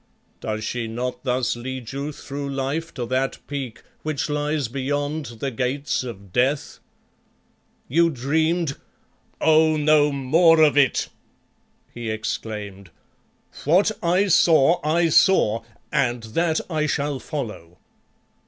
Does 0.39 0.63
she 0.63 0.87
not 0.87 1.23
thus 1.23 1.55
lead 1.55 1.91
you 1.91 2.11
through 2.11 2.49
life 2.49 2.91
to 2.95 3.05
that 3.05 3.37
peak 3.45 3.83
which 4.01 4.31
lies 4.31 4.67
beyond 4.67 5.27
the 5.37 5.51
Gates 5.51 6.03
of 6.03 6.33
Death? 6.33 6.79
You 7.87 8.09
dreamed" 8.09 8.77
"Oh! 9.41 9.77
no 9.77 10.11
more 10.11 10.63
of 10.63 10.75
it," 10.75 11.09
he 11.93 12.09
exclaimed. 12.09 12.89
"What 13.63 13.91
I 14.01 14.25
saw, 14.27 14.79
I 14.83 15.09
saw, 15.09 15.61
and 15.91 16.23
that 16.23 16.59
I 16.67 16.87
shall 16.87 17.19
follow. 17.19 17.77